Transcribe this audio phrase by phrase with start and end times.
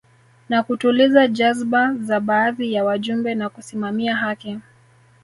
[0.49, 4.57] Na kutuliza jazba za baadhi ya wajumbe na kusimamia haki